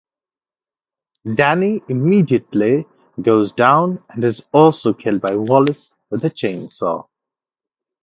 Danny 1.35 1.83
immediately 1.87 2.87
goes 3.21 3.51
down 3.51 4.03
and 4.09 4.23
is 4.23 4.41
also 4.51 4.95
killed 4.95 5.21
by 5.21 5.35
Wallace 5.35 5.91
with 6.09 6.25
a 6.25 6.29
chainsaw. 6.31 7.07